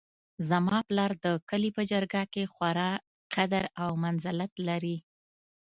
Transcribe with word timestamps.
زما 0.49 0.77
پلار 0.87 1.11
د 1.25 1.27
کلي 1.49 1.69
په 1.77 1.81
جرګه 1.91 2.23
کې 2.33 2.43
خورا 2.53 2.91
قدر 3.35 3.63
او 3.81 3.89
منزلت 4.03 4.53
لري 4.67 4.97